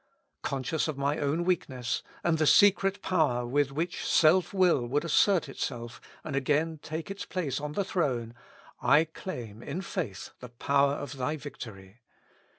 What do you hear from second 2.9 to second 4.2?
power with which